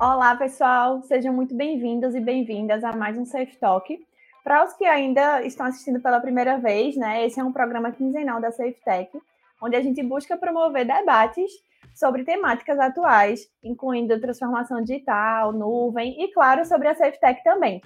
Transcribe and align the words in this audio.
Olá, 0.00 0.34
pessoal, 0.34 1.02
sejam 1.02 1.30
muito 1.30 1.54
bem-vindos 1.54 2.14
e 2.14 2.20
bem-vindas 2.20 2.82
a 2.82 2.90
mais 2.96 3.18
um 3.18 3.26
Safe 3.26 3.54
Talk. 3.58 4.02
Para 4.42 4.64
os 4.64 4.72
que 4.72 4.86
ainda 4.86 5.42
estão 5.42 5.66
assistindo 5.66 6.00
pela 6.00 6.18
primeira 6.18 6.56
vez, 6.56 6.96
né, 6.96 7.26
esse 7.26 7.38
é 7.38 7.44
um 7.44 7.52
programa 7.52 7.92
quinzenal 7.92 8.40
da 8.40 8.50
Safe 8.50 8.80
Tech, 8.82 9.10
onde 9.60 9.76
a 9.76 9.82
gente 9.82 10.02
busca 10.02 10.38
promover 10.38 10.86
debates 10.86 11.52
sobre 11.94 12.24
temáticas 12.24 12.78
atuais, 12.78 13.46
incluindo 13.62 14.18
transformação 14.18 14.82
digital, 14.82 15.52
nuvem 15.52 16.18
e, 16.18 16.32
claro, 16.32 16.64
sobre 16.64 16.88
a 16.88 16.94
Safe 16.94 17.20
Tech 17.20 17.44
também. 17.44 17.82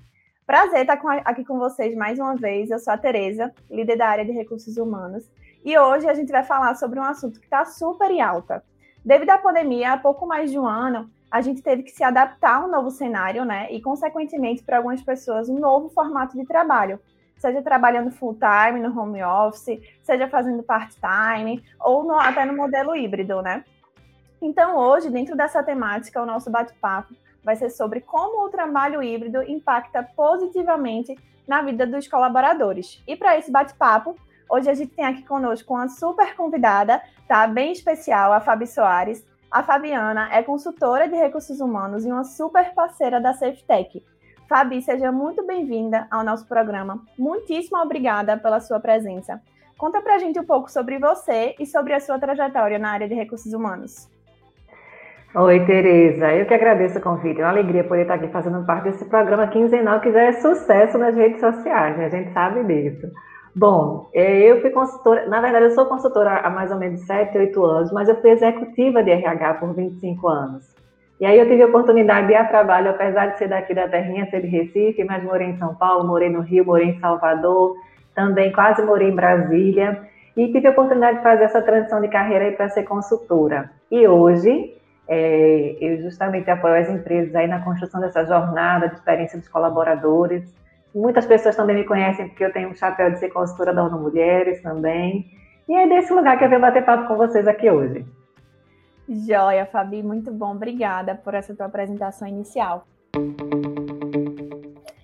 Prazer 0.46 0.82
estar 0.82 1.00
aqui 1.24 1.44
com 1.44 1.58
vocês 1.58 1.96
mais 1.96 2.20
uma 2.20 2.36
vez. 2.36 2.70
Eu 2.70 2.78
sou 2.78 2.92
a 2.92 2.96
Tereza, 2.96 3.52
líder 3.68 3.96
da 3.96 4.06
área 4.06 4.24
de 4.24 4.30
recursos 4.30 4.76
humanos, 4.76 5.28
e 5.64 5.76
hoje 5.76 6.08
a 6.08 6.14
gente 6.14 6.30
vai 6.30 6.44
falar 6.44 6.76
sobre 6.76 7.00
um 7.00 7.04
assunto 7.04 7.40
que 7.40 7.46
está 7.46 7.64
super 7.64 8.08
em 8.08 8.20
alta. 8.20 8.62
Devido 9.04 9.30
à 9.30 9.38
pandemia, 9.38 9.94
há 9.94 9.98
pouco 9.98 10.24
mais 10.24 10.52
de 10.52 10.60
um 10.60 10.64
ano, 10.64 11.10
a 11.34 11.40
gente 11.40 11.60
teve 11.60 11.82
que 11.82 11.90
se 11.90 12.04
adaptar 12.04 12.62
a 12.62 12.64
um 12.64 12.70
novo 12.70 12.92
cenário, 12.92 13.44
né? 13.44 13.66
E, 13.72 13.82
consequentemente, 13.82 14.62
para 14.62 14.76
algumas 14.76 15.02
pessoas, 15.02 15.48
um 15.48 15.58
novo 15.58 15.88
formato 15.88 16.36
de 16.36 16.46
trabalho. 16.46 17.00
Seja 17.38 17.60
trabalhando 17.60 18.12
full 18.12 18.38
time 18.38 18.78
no 18.78 18.96
home 18.96 19.20
office, 19.20 19.80
seja 20.00 20.28
fazendo 20.28 20.62
part-time, 20.62 21.60
ou 21.80 22.04
no, 22.04 22.14
até 22.20 22.44
no 22.44 22.56
modelo 22.56 22.94
híbrido, 22.94 23.42
né? 23.42 23.64
Então, 24.40 24.76
hoje, 24.76 25.10
dentro 25.10 25.36
dessa 25.36 25.60
temática, 25.60 26.22
o 26.22 26.26
nosso 26.26 26.52
bate-papo 26.52 27.12
vai 27.42 27.56
ser 27.56 27.70
sobre 27.70 28.00
como 28.00 28.46
o 28.46 28.48
trabalho 28.48 29.02
híbrido 29.02 29.42
impacta 29.42 30.04
positivamente 30.14 31.18
na 31.48 31.62
vida 31.62 31.84
dos 31.84 32.06
colaboradores. 32.06 33.02
E 33.08 33.16
para 33.16 33.36
esse 33.36 33.50
bate-papo, 33.50 34.14
hoje 34.48 34.70
a 34.70 34.74
gente 34.74 34.94
tem 34.94 35.04
aqui 35.04 35.24
conosco 35.24 35.74
uma 35.74 35.88
super 35.88 36.36
convidada, 36.36 37.02
tá? 37.26 37.44
Bem 37.48 37.72
especial, 37.72 38.32
a 38.32 38.38
Fabi 38.38 38.68
Soares. 38.68 39.33
A 39.54 39.62
Fabiana 39.62 40.30
é 40.32 40.42
consultora 40.42 41.06
de 41.06 41.14
recursos 41.14 41.60
humanos 41.60 42.04
e 42.04 42.10
uma 42.10 42.24
super 42.24 42.74
parceira 42.74 43.20
da 43.20 43.32
SafeTech. 43.32 44.02
Fabi, 44.48 44.82
seja 44.82 45.12
muito 45.12 45.46
bem-vinda 45.46 46.08
ao 46.10 46.24
nosso 46.24 46.48
programa. 46.48 47.00
Muitíssimo 47.16 47.78
obrigada 47.78 48.36
pela 48.36 48.58
sua 48.58 48.80
presença. 48.80 49.40
Conta 49.78 50.00
pra 50.00 50.18
gente 50.18 50.40
um 50.40 50.44
pouco 50.44 50.68
sobre 50.68 50.98
você 50.98 51.54
e 51.60 51.66
sobre 51.66 51.92
a 51.92 52.00
sua 52.00 52.18
trajetória 52.18 52.80
na 52.80 52.90
área 52.90 53.06
de 53.06 53.14
recursos 53.14 53.52
humanos. 53.52 54.10
Oi, 55.36 55.64
Tereza. 55.66 56.32
Eu 56.32 56.46
que 56.46 56.54
agradeço 56.54 56.98
o 56.98 57.02
convite. 57.02 57.40
É 57.40 57.44
uma 57.44 57.50
alegria 57.50 57.84
poder 57.84 58.02
estar 58.02 58.14
aqui 58.14 58.26
fazendo 58.32 58.66
parte 58.66 58.90
desse 58.90 59.04
programa 59.04 59.46
quinzenal 59.46 60.00
que 60.00 60.10
já 60.10 60.22
é 60.22 60.32
sucesso 60.32 60.98
nas 60.98 61.14
redes 61.14 61.38
sociais, 61.38 61.96
né? 61.96 62.06
a 62.06 62.08
gente 62.08 62.32
sabe 62.32 62.64
disso. 62.64 63.06
Bom, 63.56 64.10
é, 64.12 64.50
eu 64.50 64.60
fui 64.60 64.70
consultora, 64.70 65.28
na 65.28 65.40
verdade, 65.40 65.66
eu 65.66 65.70
sou 65.70 65.86
consultora 65.86 66.40
há 66.40 66.50
mais 66.50 66.72
ou 66.72 66.76
menos 66.76 67.00
7, 67.02 67.38
8 67.38 67.64
anos, 67.64 67.92
mas 67.92 68.08
eu 68.08 68.20
fui 68.20 68.30
executiva 68.30 69.00
de 69.00 69.12
RH 69.12 69.54
por 69.54 69.72
25 69.72 70.28
anos. 70.28 70.74
E 71.20 71.24
aí 71.24 71.38
eu 71.38 71.48
tive 71.48 71.62
a 71.62 71.66
oportunidade 71.66 72.26
de 72.26 72.32
ir 72.32 72.36
a 72.36 72.44
trabalho, 72.44 72.90
apesar 72.90 73.26
de 73.26 73.38
ser 73.38 73.48
daqui 73.48 73.72
da 73.72 73.88
terrinha, 73.88 74.28
ser 74.28 74.40
de 74.40 74.48
Recife, 74.48 75.04
mas 75.04 75.22
morei 75.22 75.50
em 75.50 75.56
São 75.56 75.72
Paulo, 75.76 76.04
morei 76.04 76.28
no 76.28 76.40
Rio, 76.40 76.64
morei 76.64 76.88
em 76.88 76.98
Salvador, 76.98 77.76
também 78.12 78.50
quase 78.50 78.82
morei 78.82 79.10
em 79.10 79.14
Brasília, 79.14 80.02
e 80.36 80.50
tive 80.50 80.66
a 80.66 80.70
oportunidade 80.72 81.18
de 81.18 81.22
fazer 81.22 81.44
essa 81.44 81.62
transição 81.62 82.00
de 82.00 82.08
carreira 82.08 82.50
para 82.56 82.68
ser 82.68 82.82
consultora. 82.82 83.70
E 83.88 84.08
hoje, 84.08 84.74
é, 85.06 85.76
eu 85.80 86.02
justamente 86.02 86.50
apoio 86.50 86.74
as 86.74 86.88
empresas 86.88 87.32
aí 87.36 87.46
na 87.46 87.60
construção 87.60 88.00
dessa 88.00 88.24
jornada 88.24 88.88
de 88.88 88.96
experiência 88.96 89.38
dos 89.38 89.48
colaboradores, 89.48 90.52
Muitas 90.94 91.26
pessoas 91.26 91.56
também 91.56 91.74
me 91.74 91.84
conhecem 91.84 92.28
porque 92.28 92.44
eu 92.44 92.52
tenho 92.52 92.68
um 92.68 92.74
chapéu 92.74 93.10
de 93.10 93.18
ser 93.18 93.28
consultora 93.30 93.74
da 93.74 93.82
ONU 93.82 93.98
Mulheres 93.98 94.62
também. 94.62 95.26
E 95.68 95.74
é 95.74 95.88
desse 95.88 96.12
lugar 96.12 96.38
que 96.38 96.44
eu 96.44 96.48
venho 96.48 96.60
bater 96.60 96.84
papo 96.84 97.08
com 97.08 97.16
vocês 97.16 97.48
aqui 97.48 97.68
hoje. 97.68 98.06
Joia, 99.08 99.66
Fabi, 99.66 100.02
muito 100.04 100.32
bom. 100.32 100.52
Obrigada 100.52 101.16
por 101.16 101.34
essa 101.34 101.54
tua 101.54 101.66
apresentação 101.66 102.28
inicial. 102.28 102.86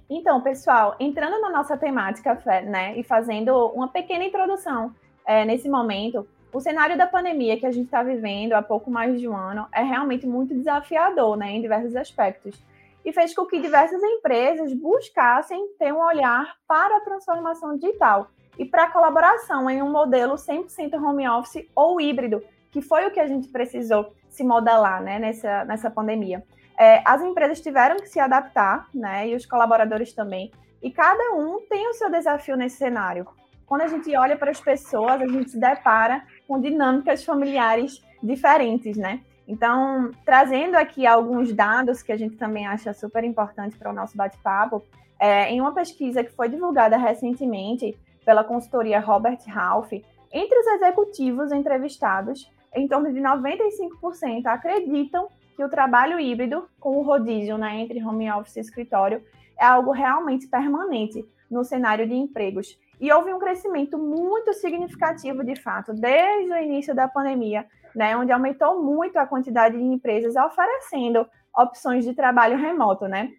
Então, 0.08 0.40
pessoal, 0.42 0.94
entrando 1.00 1.40
na 1.40 1.50
nossa 1.50 1.76
temática, 1.76 2.38
né, 2.66 2.96
e 2.96 3.02
fazendo 3.02 3.52
uma 3.68 3.88
pequena 3.88 4.24
introdução 4.24 4.94
é, 5.26 5.44
nesse 5.44 5.68
momento, 5.68 6.26
o 6.52 6.60
cenário 6.60 6.96
da 6.96 7.06
pandemia 7.06 7.58
que 7.58 7.66
a 7.66 7.72
gente 7.72 7.86
está 7.86 8.02
vivendo 8.02 8.52
há 8.52 8.62
pouco 8.62 8.90
mais 8.90 9.20
de 9.20 9.28
um 9.28 9.36
ano 9.36 9.66
é 9.72 9.82
realmente 9.82 10.26
muito 10.26 10.54
desafiador, 10.54 11.36
né, 11.36 11.50
em 11.50 11.60
diversos 11.60 11.96
aspectos 11.96 12.62
e 13.04 13.12
fez 13.12 13.34
com 13.34 13.46
que 13.46 13.60
diversas 13.60 14.02
empresas 14.02 14.72
buscassem 14.72 15.68
ter 15.78 15.92
um 15.92 16.04
olhar 16.04 16.56
para 16.66 16.96
a 16.96 17.00
transformação 17.00 17.76
digital 17.76 18.30
e 18.58 18.64
para 18.64 18.84
a 18.84 18.90
colaboração 18.90 19.70
em 19.70 19.82
um 19.82 19.90
modelo 19.90 20.34
100% 20.34 20.94
home 20.94 21.28
office 21.28 21.66
ou 21.74 22.00
híbrido, 22.00 22.42
que 22.70 22.82
foi 22.82 23.06
o 23.06 23.10
que 23.10 23.20
a 23.20 23.26
gente 23.26 23.48
precisou 23.48 24.12
se 24.28 24.44
modelar 24.44 25.02
né, 25.02 25.18
nessa, 25.18 25.64
nessa 25.64 25.90
pandemia. 25.90 26.44
É, 26.78 27.02
as 27.04 27.22
empresas 27.22 27.60
tiveram 27.60 27.96
que 27.96 28.08
se 28.08 28.20
adaptar, 28.20 28.88
né, 28.94 29.28
e 29.28 29.34
os 29.34 29.44
colaboradores 29.44 30.12
também, 30.12 30.50
e 30.82 30.90
cada 30.90 31.34
um 31.34 31.60
tem 31.68 31.88
o 31.88 31.94
seu 31.94 32.10
desafio 32.10 32.56
nesse 32.56 32.76
cenário. 32.76 33.26
Quando 33.66 33.82
a 33.82 33.86
gente 33.86 34.14
olha 34.16 34.36
para 34.36 34.50
as 34.50 34.60
pessoas, 34.60 35.20
a 35.20 35.26
gente 35.26 35.50
se 35.50 35.60
depara 35.60 36.24
com 36.48 36.60
dinâmicas 36.60 37.24
familiares 37.24 38.02
diferentes, 38.22 38.96
né? 38.96 39.20
Então, 39.50 40.12
trazendo 40.24 40.76
aqui 40.76 41.04
alguns 41.04 41.52
dados 41.52 42.04
que 42.04 42.12
a 42.12 42.16
gente 42.16 42.36
também 42.36 42.68
acha 42.68 42.94
super 42.94 43.24
importante 43.24 43.76
para 43.76 43.90
o 43.90 43.92
nosso 43.92 44.16
bate-papo, 44.16 44.80
é, 45.18 45.50
em 45.50 45.60
uma 45.60 45.74
pesquisa 45.74 46.22
que 46.22 46.30
foi 46.30 46.48
divulgada 46.48 46.96
recentemente 46.96 47.98
pela 48.24 48.44
consultoria 48.44 49.00
Robert 49.00 49.40
Half, 49.52 49.90
entre 50.32 50.56
os 50.56 50.66
executivos 50.68 51.50
entrevistados, 51.50 52.48
em 52.72 52.86
torno 52.86 53.12
de 53.12 53.18
95% 53.20 54.46
acreditam 54.46 55.26
que 55.56 55.64
o 55.64 55.68
trabalho 55.68 56.20
híbrido, 56.20 56.68
com 56.78 56.98
o 56.98 57.02
rodízio 57.02 57.58
né, 57.58 57.80
entre 57.80 58.00
home 58.04 58.30
office 58.30 58.54
e 58.54 58.60
escritório, 58.60 59.20
é 59.58 59.64
algo 59.64 59.90
realmente 59.90 60.46
permanente 60.46 61.28
no 61.50 61.64
cenário 61.64 62.06
de 62.06 62.14
empregos. 62.14 62.78
E 63.00 63.10
houve 63.10 63.34
um 63.34 63.38
crescimento 63.40 63.98
muito 63.98 64.52
significativo, 64.52 65.42
de 65.42 65.56
fato, 65.56 65.92
desde 65.92 66.52
o 66.52 66.56
início 66.56 66.94
da 66.94 67.08
pandemia, 67.08 67.66
né, 67.94 68.16
onde 68.16 68.32
aumentou 68.32 68.82
muito 68.82 69.18
a 69.18 69.26
quantidade 69.26 69.76
de 69.76 69.82
empresas 69.82 70.34
oferecendo 70.36 71.26
opções 71.56 72.04
de 72.04 72.14
trabalho 72.14 72.56
remoto, 72.56 73.06
né? 73.06 73.30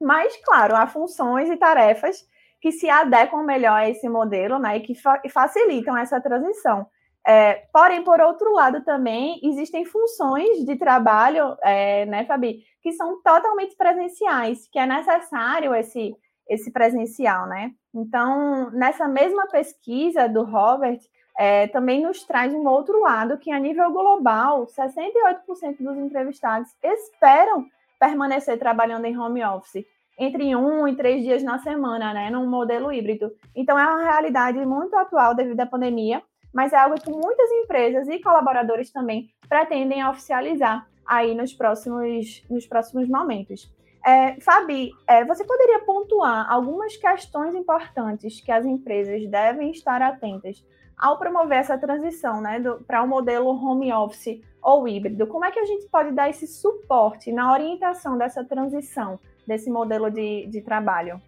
Mas, 0.00 0.36
claro, 0.44 0.76
há 0.76 0.86
funções 0.86 1.48
e 1.48 1.56
tarefas 1.56 2.26
que 2.60 2.72
se 2.72 2.88
adequam 2.88 3.42
melhor 3.42 3.80
a 3.80 3.88
esse 3.88 4.08
modelo, 4.08 4.58
né, 4.58 4.78
e 4.78 4.80
que 4.80 4.94
fa 4.94 5.20
facilitam 5.30 5.96
essa 5.96 6.20
transição. 6.20 6.86
É, 7.26 7.64
porém, 7.72 8.04
por 8.04 8.20
outro 8.20 8.52
lado, 8.52 8.84
também 8.84 9.40
existem 9.42 9.84
funções 9.84 10.64
de 10.64 10.76
trabalho, 10.76 11.56
é, 11.62 12.06
né, 12.06 12.24
Fabi, 12.24 12.62
que 12.80 12.92
são 12.92 13.20
totalmente 13.20 13.76
presenciais, 13.76 14.68
que 14.70 14.78
é 14.78 14.86
necessário 14.86 15.74
esse, 15.74 16.14
esse 16.48 16.70
presencial, 16.70 17.46
né? 17.48 17.72
Então, 17.92 18.70
nessa 18.70 19.08
mesma 19.08 19.48
pesquisa 19.48 20.28
do 20.28 20.44
Robert, 20.44 21.00
é, 21.38 21.66
também 21.68 22.02
nos 22.02 22.24
traz 22.24 22.52
um 22.54 22.66
outro 22.66 23.00
lado 23.00 23.38
que, 23.38 23.50
a 23.50 23.58
nível 23.58 23.90
global, 23.92 24.66
68% 24.66 25.76
dos 25.80 25.96
entrevistados 25.98 26.74
esperam 26.82 27.66
permanecer 27.98 28.58
trabalhando 28.58 29.04
em 29.04 29.18
home 29.18 29.44
office 29.44 29.84
entre 30.18 30.56
um 30.56 30.88
e 30.88 30.96
três 30.96 31.22
dias 31.22 31.42
na 31.42 31.58
semana, 31.58 32.14
né, 32.14 32.30
num 32.30 32.48
modelo 32.48 32.90
híbrido. 32.90 33.30
Então, 33.54 33.78
é 33.78 33.86
uma 33.86 34.02
realidade 34.02 34.58
muito 34.64 34.96
atual 34.96 35.34
devido 35.34 35.60
à 35.60 35.66
pandemia, 35.66 36.22
mas 36.54 36.72
é 36.72 36.78
algo 36.78 36.98
que 36.98 37.10
muitas 37.10 37.50
empresas 37.50 38.08
e 38.08 38.18
colaboradores 38.18 38.90
também 38.90 39.28
pretendem 39.46 40.06
oficializar 40.06 40.88
aí 41.06 41.34
nos 41.34 41.52
próximos, 41.52 42.42
nos 42.48 42.66
próximos 42.66 43.06
momentos. 43.08 43.70
É, 44.06 44.40
Fabi, 44.40 44.92
é, 45.06 45.24
você 45.24 45.44
poderia 45.44 45.80
pontuar 45.80 46.50
algumas 46.50 46.96
questões 46.96 47.54
importantes 47.54 48.40
que 48.40 48.52
as 48.52 48.64
empresas 48.64 49.26
devem 49.28 49.70
estar 49.70 50.00
atentas 50.00 50.64
ao 50.96 51.18
promover 51.18 51.58
essa 51.58 51.76
transição 51.76 52.40
né, 52.40 52.62
para 52.86 53.02
o 53.02 53.04
um 53.04 53.08
modelo 53.08 53.48
home 53.48 53.92
office 53.92 54.40
ou 54.62 54.88
híbrido, 54.88 55.26
como 55.26 55.44
é 55.44 55.50
que 55.50 55.58
a 55.58 55.64
gente 55.64 55.86
pode 55.88 56.12
dar 56.12 56.30
esse 56.30 56.46
suporte 56.46 57.30
na 57.32 57.52
orientação 57.52 58.16
dessa 58.16 58.42
transição, 58.42 59.18
desse 59.46 59.70
modelo 59.70 60.10
de, 60.10 60.46
de 60.46 60.60
trabalho? 60.62 61.20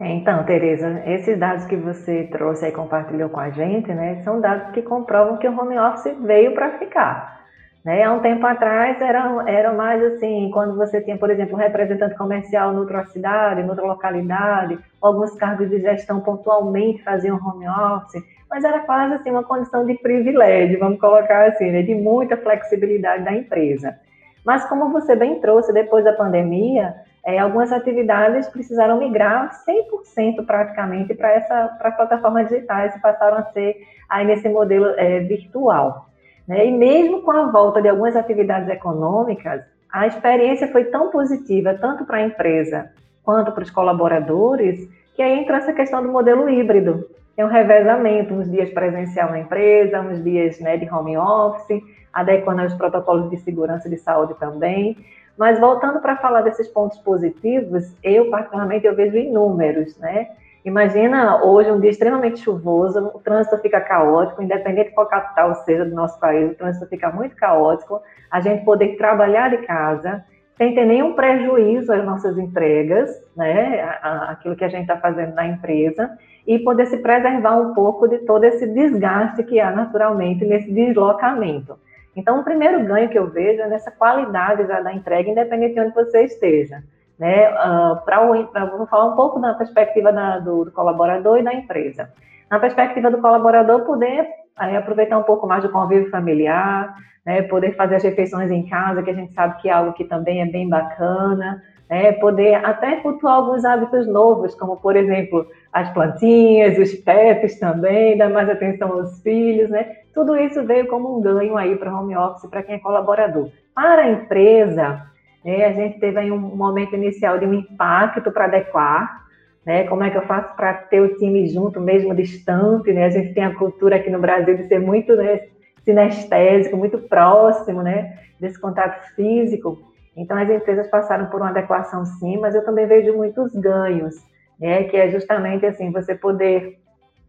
É, 0.00 0.08
então, 0.08 0.44
Tereza, 0.44 1.02
esses 1.06 1.38
dados 1.38 1.66
que 1.66 1.76
você 1.76 2.24
trouxe 2.24 2.66
e 2.66 2.72
compartilhou 2.72 3.28
com 3.28 3.38
a 3.38 3.50
gente, 3.50 3.92
né, 3.92 4.22
são 4.22 4.40
dados 4.40 4.72
que 4.72 4.82
comprovam 4.82 5.36
que 5.36 5.46
o 5.46 5.58
home 5.58 5.78
office 5.78 6.16
veio 6.20 6.54
para 6.54 6.78
ficar. 6.78 7.39
Né? 7.84 8.02
Há 8.02 8.12
um 8.12 8.20
tempo 8.20 8.44
atrás 8.44 9.00
era, 9.00 9.42
era 9.46 9.72
mais 9.72 10.02
assim, 10.02 10.50
quando 10.52 10.76
você 10.76 11.00
tinha, 11.00 11.16
por 11.16 11.30
exemplo, 11.30 11.54
um 11.54 11.58
representante 11.58 12.14
comercial 12.14 12.74
em 12.74 12.76
outra 12.76 13.06
cidade, 13.06 13.62
em 13.62 13.68
outra 13.68 13.86
localidade, 13.86 14.78
alguns 15.00 15.34
cargos 15.36 15.70
de 15.70 15.80
gestão 15.80 16.20
pontualmente 16.20 17.02
faziam 17.02 17.38
home 17.38 17.66
office, 17.66 18.22
mas 18.50 18.64
era 18.64 18.80
quase 18.80 19.14
assim 19.14 19.30
uma 19.30 19.44
condição 19.44 19.86
de 19.86 19.94
privilégio, 19.94 20.78
vamos 20.78 21.00
colocar 21.00 21.48
assim, 21.48 21.70
né? 21.70 21.82
de 21.82 21.94
muita 21.94 22.36
flexibilidade 22.36 23.24
da 23.24 23.32
empresa. 23.32 23.98
Mas 24.44 24.64
como 24.68 24.90
você 24.90 25.16
bem 25.16 25.40
trouxe, 25.40 25.72
depois 25.72 26.04
da 26.04 26.12
pandemia, 26.12 26.94
é, 27.24 27.38
algumas 27.38 27.70
atividades 27.72 28.48
precisaram 28.48 28.98
migrar 28.98 29.50
100% 29.66 30.44
praticamente 30.44 31.14
para 31.14 31.32
essa 31.32 31.68
para 31.78 31.92
plataformas 31.92 32.48
digitais 32.48 32.94
e 32.96 33.00
passaram 33.00 33.38
a 33.38 33.42
ser 33.52 33.76
aí 34.08 34.26
nesse 34.26 34.48
modelo 34.48 34.86
é, 34.96 35.20
virtual. 35.20 36.09
Né? 36.50 36.66
E 36.66 36.72
mesmo 36.72 37.22
com 37.22 37.30
a 37.30 37.46
volta 37.46 37.80
de 37.80 37.88
algumas 37.88 38.16
atividades 38.16 38.68
econômicas, 38.68 39.62
a 39.88 40.08
experiência 40.08 40.66
foi 40.66 40.86
tão 40.86 41.08
positiva, 41.08 41.74
tanto 41.74 42.04
para 42.04 42.16
a 42.16 42.22
empresa 42.22 42.90
quanto 43.22 43.52
para 43.52 43.62
os 43.62 43.70
colaboradores, 43.70 44.90
que 45.14 45.22
aí 45.22 45.38
entra 45.38 45.58
essa 45.58 45.72
questão 45.72 46.02
do 46.02 46.10
modelo 46.10 46.50
híbrido. 46.50 47.08
Tem 47.36 47.44
um 47.44 47.48
revezamento, 47.48 48.34
uns 48.34 48.50
dias 48.50 48.68
presencial 48.70 49.30
na 49.30 49.38
empresa, 49.38 50.00
uns 50.00 50.24
dias 50.24 50.58
né, 50.58 50.76
de 50.76 50.92
home 50.92 51.16
office, 51.16 51.84
adequando 52.12 52.62
aos 52.62 52.74
protocolos 52.74 53.30
de 53.30 53.36
segurança 53.36 53.86
e 53.86 53.92
de 53.92 53.98
saúde 53.98 54.34
também. 54.34 54.96
Mas 55.38 55.60
voltando 55.60 56.00
para 56.00 56.16
falar 56.16 56.40
desses 56.40 56.66
pontos 56.66 56.98
positivos, 56.98 57.94
eu 58.02 58.28
particularmente 58.28 58.84
eu 58.84 58.96
vejo 58.96 59.16
inúmeros, 59.16 59.96
né? 59.98 60.30
Imagina 60.64 61.42
hoje 61.42 61.70
um 61.70 61.80
dia 61.80 61.90
extremamente 61.90 62.40
chuvoso, 62.40 63.10
o 63.14 63.18
trânsito 63.18 63.56
fica 63.58 63.80
caótico, 63.80 64.42
independente 64.42 64.90
de 64.90 64.94
qual 64.94 65.06
capital 65.06 65.54
seja 65.64 65.86
do 65.86 65.94
nosso 65.94 66.20
país, 66.20 66.52
o 66.52 66.54
trânsito 66.54 66.86
fica 66.86 67.10
muito 67.10 67.34
caótico. 67.34 68.02
A 68.30 68.40
gente 68.40 68.64
poder 68.64 68.96
trabalhar 68.96 69.48
de 69.48 69.58
casa 69.66 70.22
sem 70.58 70.74
ter 70.74 70.84
nenhum 70.84 71.14
prejuízo 71.14 71.90
às 71.90 72.04
nossas 72.04 72.36
entregas, 72.36 73.10
né? 73.34 73.80
Aquilo 74.02 74.54
que 74.54 74.64
a 74.64 74.68
gente 74.68 74.82
está 74.82 74.98
fazendo 74.98 75.34
na 75.34 75.46
empresa 75.46 76.10
e 76.46 76.58
poder 76.58 76.84
se 76.86 76.98
preservar 76.98 77.56
um 77.56 77.72
pouco 77.72 78.06
de 78.06 78.18
todo 78.18 78.44
esse 78.44 78.66
desgaste 78.66 79.42
que 79.44 79.58
há 79.58 79.70
naturalmente 79.70 80.44
nesse 80.44 80.70
deslocamento. 80.70 81.78
Então, 82.14 82.40
o 82.40 82.44
primeiro 82.44 82.84
ganho 82.84 83.08
que 83.08 83.18
eu 83.18 83.30
vejo 83.30 83.62
é 83.62 83.68
nessa 83.68 83.90
qualidade 83.90 84.66
já 84.66 84.82
da 84.82 84.92
entrega, 84.92 85.30
independente 85.30 85.74
de 85.74 85.80
onde 85.80 85.94
você 85.94 86.24
esteja. 86.24 86.82
Né? 87.20 87.50
Uh, 87.50 88.02
para 88.02 88.24
vou 88.24 88.86
falar 88.86 89.12
um 89.12 89.14
pouco 89.14 89.38
da 89.38 89.52
perspectiva 89.52 90.10
da, 90.10 90.38
do, 90.38 90.64
do, 90.64 90.72
colaborador 90.72 91.38
e 91.38 91.42
da 91.42 91.52
empresa. 91.52 92.10
Na 92.50 92.58
perspectiva 92.58 93.10
do 93.10 93.18
colaborador, 93.18 93.82
poder 93.82 94.26
aí, 94.56 94.74
aproveitar 94.74 95.18
um 95.18 95.22
pouco 95.22 95.46
mais 95.46 95.62
do 95.62 95.68
convívio 95.68 96.08
familiar, 96.08 96.96
né? 97.26 97.42
poder 97.42 97.76
fazer 97.76 97.96
as 97.96 98.02
refeições 98.02 98.50
em 98.50 98.66
casa, 98.66 99.02
que 99.02 99.10
a 99.10 99.14
gente 99.14 99.34
sabe 99.34 99.60
que 99.60 99.68
é 99.68 99.72
algo 99.72 99.92
que 99.92 100.04
também 100.04 100.40
é 100.40 100.46
bem 100.46 100.66
bacana, 100.66 101.62
né? 101.90 102.12
poder 102.12 102.54
até 102.64 102.96
cultuar 102.96 103.34
alguns 103.34 103.66
hábitos 103.66 104.06
novos, 104.06 104.54
como, 104.54 104.78
por 104.78 104.96
exemplo, 104.96 105.46
as 105.74 105.90
plantinhas, 105.90 106.78
os 106.78 106.94
pets 106.94 107.60
também, 107.60 108.16
dar 108.16 108.30
mais 108.30 108.48
atenção 108.48 108.92
aos 108.92 109.20
filhos, 109.20 109.68
né? 109.68 109.96
Tudo 110.14 110.36
isso 110.38 110.64
veio 110.64 110.88
como 110.88 111.18
um 111.18 111.20
ganho 111.20 111.56
aí 111.56 111.76
para 111.76 111.92
o 111.92 111.98
home 111.98 112.16
office, 112.16 112.48
para 112.48 112.62
quem 112.62 112.76
é 112.76 112.78
colaborador. 112.78 113.50
Para 113.74 114.02
a 114.02 114.10
empresa, 114.10 115.09
né, 115.44 115.64
a 115.64 115.72
gente 115.72 115.98
teve 115.98 116.18
aí 116.18 116.30
um 116.30 116.38
momento 116.38 116.94
inicial 116.94 117.38
de 117.38 117.46
um 117.46 117.54
impacto 117.54 118.30
para 118.30 118.44
adequar, 118.44 119.20
né? 119.64 119.84
Como 119.84 120.02
é 120.02 120.10
que 120.10 120.16
eu 120.16 120.26
faço 120.26 120.54
para 120.56 120.72
ter 120.72 121.00
o 121.00 121.16
time 121.16 121.46
junto, 121.46 121.80
mesmo 121.80 122.14
distante, 122.14 122.92
né? 122.92 123.04
A 123.04 123.10
gente 123.10 123.34
tem 123.34 123.44
a 123.44 123.54
cultura 123.54 123.96
aqui 123.96 124.10
no 124.10 124.18
Brasil 124.18 124.56
de 124.56 124.64
ser 124.64 124.80
muito 124.80 125.14
né, 125.14 125.48
sinestésico, 125.84 126.76
muito 126.76 126.98
próximo, 126.98 127.82
né? 127.82 128.18
Desse 128.38 128.60
contato 128.60 129.14
físico. 129.14 129.78
Então, 130.16 130.36
as 130.36 130.50
empresas 130.50 130.88
passaram 130.88 131.26
por 131.26 131.40
uma 131.40 131.50
adequação 131.50 132.04
sim, 132.04 132.38
mas 132.38 132.54
eu 132.54 132.64
também 132.64 132.86
vejo 132.86 133.16
muitos 133.16 133.52
ganhos, 133.54 134.16
né, 134.58 134.84
que 134.84 134.96
é 134.96 135.08
justamente 135.08 135.64
assim, 135.64 135.92
você 135.92 136.14
poder 136.14 136.78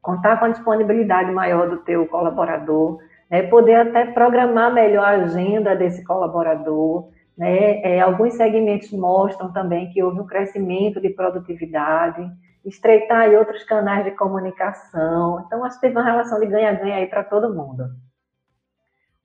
contar 0.01 0.37
com 0.37 0.45
a 0.45 0.49
disponibilidade 0.49 1.31
maior 1.31 1.69
do 1.69 1.77
teu 1.77 2.05
colaborador, 2.07 2.99
né, 3.29 3.43
poder 3.43 3.75
até 3.75 4.05
programar 4.07 4.73
melhor 4.73 5.05
a 5.05 5.23
agenda 5.23 5.75
desse 5.75 6.03
colaborador, 6.03 7.07
né, 7.41 7.81
é, 7.81 7.99
alguns 7.99 8.35
segmentos 8.35 8.91
mostram 8.91 9.51
também 9.51 9.89
que 9.89 10.03
houve 10.03 10.19
um 10.19 10.27
crescimento 10.27 11.01
de 11.01 11.09
produtividade, 11.09 12.21
estreitar 12.63 13.21
aí 13.21 13.35
outros 13.35 13.63
canais 13.63 14.05
de 14.05 14.11
comunicação, 14.11 15.43
então 15.43 15.65
acho 15.65 15.77
que 15.77 15.87
teve 15.87 15.97
uma 15.97 16.05
relação 16.05 16.39
de 16.39 16.45
ganha-ganha 16.45 16.97
aí 16.97 17.07
para 17.07 17.23
todo 17.23 17.51
mundo. 17.51 17.85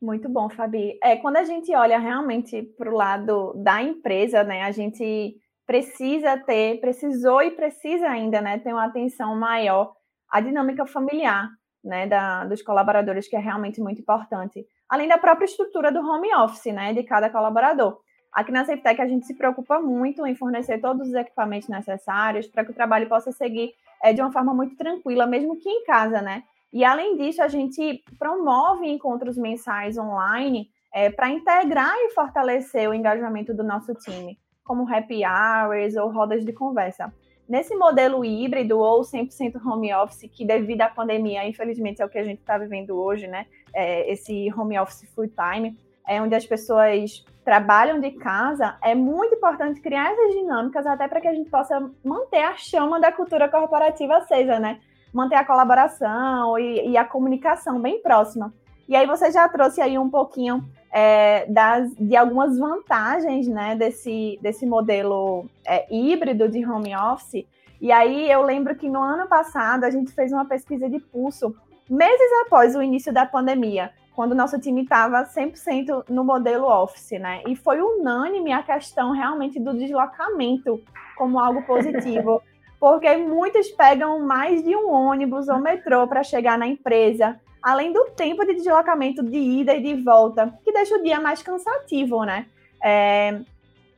Muito 0.01 0.31
bom, 0.31 0.49
Fabi. 0.49 0.99
É, 1.03 1.17
quando 1.17 1.37
a 1.37 1.45
gente 1.45 1.75
olha 1.77 1.99
realmente 1.99 2.63
para 2.79 2.89
o 2.89 2.95
lado 2.95 3.53
da 3.63 3.83
empresa, 3.83 4.43
né, 4.43 4.63
a 4.63 4.71
gente 4.71 5.37
precisa 5.67 6.39
ter, 6.39 6.81
precisou 6.81 7.43
e 7.43 7.51
precisa 7.51 8.09
ainda, 8.09 8.41
né, 8.41 8.59
ter 8.59 8.73
uma 8.73 8.87
atenção 8.87 9.37
maior 9.37 9.93
à 10.31 10.41
dinâmica 10.41 10.87
familiar, 10.87 11.51
né, 11.85 12.07
da, 12.07 12.47
dos 12.47 12.63
colaboradores, 12.63 13.29
que 13.29 13.37
é 13.37 13.41
realmente 13.41 13.79
muito 13.79 14.01
importante. 14.01 14.65
Além 14.89 15.07
da 15.07 15.19
própria 15.19 15.45
estrutura 15.45 15.93
do 15.93 16.01
home 16.01 16.35
office, 16.35 16.73
né, 16.73 16.95
de 16.95 17.03
cada 17.03 17.29
colaborador. 17.29 18.06
Aqui 18.37 18.53
na 18.53 18.67
SafeTech 18.67 19.01
a 19.01 19.09
gente 19.09 19.25
se 19.25 19.33
preocupa 19.33 19.81
muito 19.81 20.27
em 20.27 20.35
fornecer 20.35 20.79
todos 20.79 21.09
os 21.09 21.15
equipamentos 21.15 21.71
necessários 21.71 22.47
para 22.47 22.67
que 22.67 22.71
o 22.71 22.75
trabalho 22.75 23.09
possa 23.09 23.33
seguir 23.33 23.73
é, 24.03 24.13
de 24.13 24.21
uma 24.21 24.31
forma 24.31 24.53
muito 24.53 24.77
tranquila, 24.77 25.27
mesmo 25.27 25.57
que 25.57 25.71
em 25.71 25.85
casa, 25.87 26.21
né? 26.21 26.45
E 26.71 26.85
além 26.85 27.17
disso, 27.17 27.43
a 27.43 27.49
gente 27.49 28.05
promove 28.19 28.87
encontros 28.87 29.39
mensais 29.39 29.97
online 29.97 30.69
é, 30.93 31.09
para 31.09 31.31
integrar 31.31 31.95
e 31.97 32.11
fortalecer 32.11 32.91
o 32.91 32.93
engajamento 32.93 33.55
do 33.55 33.65
nosso 33.65 33.95
time, 33.95 34.39
como 34.63 34.87
happy 34.87 35.23
hours 35.25 35.97
ou 35.97 36.13
rodas 36.13 36.45
de 36.45 36.53
conversa. 36.53 37.11
Nesse 37.49 37.75
modelo 37.75 38.23
híbrido 38.23 38.79
ou 38.79 39.01
100% 39.01 39.65
home 39.65 39.95
office, 39.95 40.29
que 40.31 40.45
devido 40.45 40.83
à 40.83 40.91
pandemia, 40.91 41.49
infelizmente 41.49 42.03
é 42.03 42.05
o 42.05 42.09
que 42.11 42.19
a 42.19 42.25
gente 42.25 42.41
está 42.41 42.59
vivendo 42.59 42.99
hoje, 42.99 43.27
né? 43.27 43.47
É, 43.73 44.13
esse 44.13 44.53
home 44.53 44.79
office 44.79 45.09
full 45.15 45.29
time, 45.29 45.75
é 46.07 46.21
onde 46.21 46.35
as 46.35 46.47
pessoas 46.47 47.25
trabalham 47.45 48.01
de 48.01 48.11
casa, 48.13 48.77
é 48.83 48.95
muito 48.95 49.35
importante 49.35 49.81
criar 49.81 50.13
essas 50.13 50.35
dinâmicas 50.35 50.87
até 50.87 51.07
para 51.07 51.21
que 51.21 51.29
a 51.29 51.35
gente 51.35 51.49
possa 51.49 51.91
manter 52.05 52.43
a 52.43 52.57
chama 52.57 52.99
da 52.99 53.13
cultura 53.13 53.49
corporativa 53.49 54.17
acesa, 54.17 54.59
né? 54.59 54.81
manter 55.17 55.37
a 55.37 55.45
colaboração 55.45 56.59
e, 56.59 56.91
e, 56.91 56.97
a 56.97 57.05
comunicação 57.05 57.81
bem 57.81 58.03
próxima. 58.03 58.53
E 58.87 58.95
aí 58.95 59.07
você 59.07 59.33
já 59.33 59.49
trouxe 59.49 59.81
aí 59.81 59.99
um 59.99 60.11
pouquinho 60.11 60.63
é, 60.93 61.47
das, 61.47 61.91
de 61.97 62.15
algumas 62.15 62.59
vantagens 62.59 63.49
né, 63.49 63.75
desse, 63.75 64.39
desse 64.43 64.67
modelo 64.67 65.47
é, 65.67 65.87
híbrido 65.91 66.49
de 66.49 66.65
home 66.67 66.95
office. 66.95 67.47
E 67.81 67.91
aí 67.91 68.31
eu 68.31 68.43
lembro 68.43 68.77
que 68.77 68.89
no 68.89 69.03
ano 69.03 69.27
passado 69.27 69.85
a 69.85 69.91
gente 69.91 70.13
fez 70.13 70.33
uma 70.33 70.45
pesquisa 70.45 70.89
de 70.89 71.01
pulso, 71.01 71.57
meses 71.89 72.31
após 72.45 72.77
o 72.77 72.83
início 72.83 73.13
da 73.13 73.25
pandemia, 73.25 73.91
quando 74.17 74.33
o 74.33 74.35
nosso 74.35 74.59
time 74.59 74.83
estava 74.83 75.23
100% 75.25 76.07
no 76.09 76.25
modelo 76.25 76.67
office, 76.67 77.21
né? 77.21 77.43
E 77.47 77.55
foi 77.55 77.81
unânime 77.81 78.53
a 78.53 78.63
questão 78.63 79.13
realmente 79.13 79.61
do 79.61 79.77
deslocamento 79.77 80.83
como 81.17 81.39
algo 81.39 81.63
positivo. 81.63 82.43
porque 82.81 83.17
muitos 83.17 83.69
pegam 83.69 84.21
mais 84.21 84.63
de 84.63 84.75
um 84.77 84.91
ônibus 84.91 85.49
ou 85.49 85.59
metrô 85.59 86.07
para 86.07 86.23
chegar 86.23 86.59
na 86.59 86.67
empresa, 86.67 87.41
além 87.63 87.93
do 87.93 88.07
tempo 88.17 88.45
de 88.45 88.55
deslocamento 88.55 89.23
de 89.23 89.39
ida 89.39 89.75
e 89.75 89.83
de 89.83 90.03
volta, 90.03 90.59
que 90.65 90.73
deixa 90.73 90.97
o 90.97 91.03
dia 91.03 91.21
mais 91.21 91.43
cansativo, 91.43 92.25
né? 92.25 92.47
É, 92.83 93.41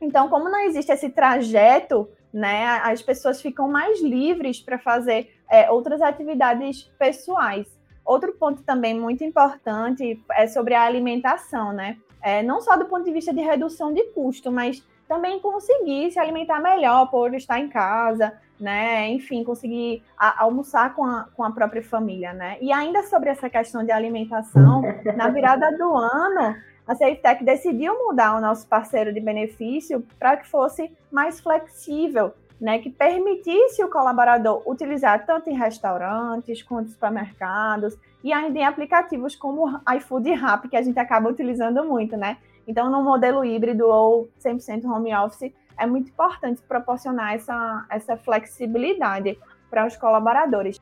então, 0.01 0.29
como 0.29 0.49
não 0.49 0.59
existe 0.61 0.91
esse 0.91 1.09
trajeto, 1.09 2.09
né, 2.33 2.65
as 2.83 3.01
pessoas 3.01 3.41
ficam 3.41 3.69
mais 3.69 4.01
livres 4.01 4.59
para 4.59 4.79
fazer 4.79 5.33
é, 5.49 5.69
outras 5.69 6.01
atividades 6.01 6.83
pessoais. 6.97 7.67
Outro 8.09 8.33
ponto 8.33 8.63
também 8.63 8.99
muito 8.99 9.23
importante 9.23 10.19
é 10.31 10.47
sobre 10.47 10.73
a 10.73 10.81
alimentação, 10.81 11.71
né? 11.71 11.95
É, 12.23 12.41
não 12.41 12.59
só 12.59 12.75
do 12.75 12.85
ponto 12.85 13.05
de 13.05 13.11
vista 13.11 13.31
de 13.31 13.39
redução 13.39 13.93
de 13.93 14.03
custo, 14.05 14.51
mas 14.51 14.83
também 15.07 15.39
conseguir 15.39 16.09
se 16.09 16.17
alimentar 16.17 16.59
melhor 16.59 17.11
por 17.11 17.35
estar 17.35 17.59
em 17.59 17.69
casa, 17.69 18.33
né? 18.59 19.07
Enfim, 19.09 19.43
conseguir 19.43 20.01
a, 20.17 20.41
almoçar 20.41 20.95
com 20.95 21.05
a, 21.05 21.27
com 21.35 21.43
a 21.43 21.51
própria 21.51 21.83
família, 21.83 22.33
né? 22.33 22.57
E 22.59 22.73
ainda 22.73 23.03
sobre 23.03 23.29
essa 23.29 23.47
questão 23.47 23.83
de 23.83 23.91
alimentação, 23.91 24.81
na 25.15 25.29
virada 25.29 25.71
do 25.77 25.95
ano, 25.95 26.55
a 26.87 26.95
SafeTech 26.95 27.43
decidiu 27.43 27.93
mudar 28.07 28.35
o 28.35 28.41
nosso 28.41 28.67
parceiro 28.67 29.13
de 29.13 29.19
benefício 29.19 30.03
para 30.17 30.35
que 30.35 30.47
fosse 30.47 30.91
mais 31.11 31.39
flexível, 31.39 32.33
né? 32.59 32.79
Que 32.79 32.89
permitisse 32.89 33.83
o 33.83 33.89
colaborador 33.89 34.61
utilizar 34.65 35.25
tanto 35.25 35.49
em 35.49 35.57
restaurantes 35.57 36.61
quanto 36.61 36.87
em 36.87 36.91
supermercados 36.91 37.97
e 38.23 38.33
ainda 38.33 38.59
em 38.59 38.65
aplicativos 38.65 39.35
como 39.35 39.79
iFood 39.95 40.29
e 40.29 40.33
Rappi, 40.33 40.69
que 40.69 40.77
a 40.77 40.81
gente 40.81 40.99
acaba 40.99 41.29
utilizando 41.29 41.83
muito, 41.85 42.17
né? 42.17 42.37
Então, 42.67 42.89
no 42.91 43.01
modelo 43.01 43.43
híbrido 43.43 43.87
ou 43.87 44.29
100% 44.39 44.85
home 44.85 45.15
office, 45.15 45.53
é 45.77 45.85
muito 45.87 46.09
importante 46.09 46.61
proporcionar 46.61 47.33
essa, 47.33 47.85
essa 47.89 48.17
flexibilidade 48.17 49.39
para 49.69 49.87
os 49.87 49.95
colaboradores. 49.95 50.79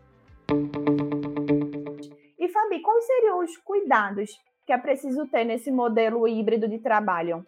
E, 2.40 2.50
Fabi, 2.50 2.82
quais 2.82 3.06
seriam 3.06 3.40
os 3.40 3.56
cuidados 3.58 4.32
que 4.66 4.74
é 4.74 4.78
preciso 4.78 5.28
ter 5.28 5.46
nesse 5.46 5.72
modelo 5.72 6.28
híbrido 6.28 6.68
de 6.68 6.80
trabalho? 6.80 7.46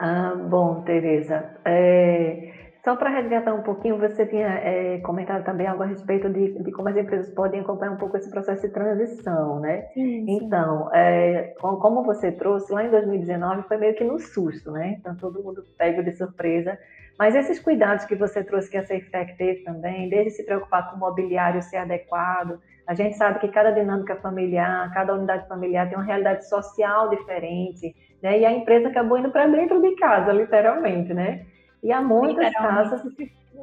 Ah, 0.00 0.34
bom, 0.36 0.82
Tereza, 0.84 1.50
é, 1.64 2.70
só 2.84 2.94
para 2.94 3.10
resgatar 3.10 3.52
um 3.52 3.62
pouquinho, 3.64 3.98
você 3.98 4.24
tinha 4.26 4.46
é, 4.46 4.98
comentado 5.00 5.44
também 5.44 5.66
algo 5.66 5.82
a 5.82 5.86
respeito 5.86 6.30
de, 6.30 6.52
de, 6.62 6.70
como 6.70 6.88
as 6.88 6.96
empresas 6.96 7.34
podem 7.34 7.60
acompanhar 7.60 7.92
um 7.92 7.96
pouco 7.96 8.16
esse 8.16 8.30
processo 8.30 8.62
de 8.62 8.72
transição, 8.72 9.58
né? 9.58 9.88
Sim, 9.92 10.30
sim. 10.38 10.46
Então, 10.46 10.92
é, 10.94 11.52
como 11.58 12.04
você 12.04 12.30
trouxe, 12.30 12.72
lá 12.72 12.84
em 12.84 12.90
2019 12.90 13.62
foi 13.64 13.76
meio 13.76 13.94
que 13.96 14.04
no 14.04 14.18
susto, 14.20 14.70
né? 14.70 14.94
Então, 15.00 15.16
todo 15.16 15.42
mundo 15.42 15.64
pega 15.76 16.00
de 16.02 16.12
surpresa 16.12 16.78
Mas 17.18 17.34
esses 17.34 17.58
cuidados 17.58 18.04
que 18.04 18.14
você 18.14 18.44
trouxe, 18.44 18.70
que 18.70 18.76
a 18.76 18.82
SafeTech 18.82 19.36
teve 19.36 19.64
também, 19.64 20.08
desde 20.08 20.30
se 20.30 20.44
preocupar 20.44 20.88
com 20.88 20.96
o 20.96 21.00
mobiliário 21.00 21.60
ser 21.62 21.78
adequado, 21.78 22.60
a 22.86 22.94
gente 22.94 23.16
sabe 23.16 23.40
que 23.40 23.48
cada 23.48 23.72
dinâmica 23.72 24.14
familiar, 24.16 24.92
cada 24.94 25.14
unidade 25.14 25.48
familiar 25.48 25.88
tem 25.88 25.98
uma 25.98 26.04
realidade 26.04 26.48
social 26.48 27.10
diferente, 27.10 27.94
né? 28.22 28.38
E 28.38 28.46
a 28.46 28.52
empresa 28.52 28.88
acabou 28.88 29.18
indo 29.18 29.30
para 29.30 29.46
dentro 29.48 29.82
de 29.82 29.96
casa, 29.96 30.32
literalmente, 30.32 31.12
né? 31.12 31.44
E 31.82 31.92
há 31.92 32.00
muitas 32.00 32.52
casas, 32.54 33.02